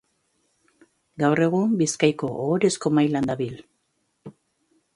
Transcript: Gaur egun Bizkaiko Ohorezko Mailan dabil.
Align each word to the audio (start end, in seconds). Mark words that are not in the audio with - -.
Gaur 1.23 1.41
egun 1.49 1.75
Bizkaiko 1.81 2.29
Ohorezko 2.45 2.93
Mailan 2.99 3.29
dabil. 3.33 3.61